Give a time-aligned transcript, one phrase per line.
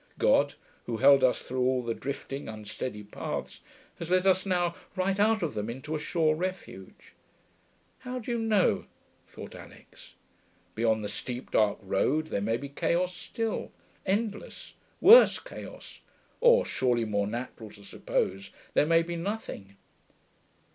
[0.17, 0.55] God,
[0.87, 3.59] who held us through all the drifting, unsteady paths,
[3.99, 7.13] has led us now right out of them into a sure refuge....
[7.99, 8.85] How do you know?
[9.27, 10.15] thought Alix.
[10.73, 13.71] Beyond the steep dark road there may be chaos still,
[14.03, 16.01] endless, worse chaos:
[16.39, 19.75] or, surely more natural to suppose, there may be nothing.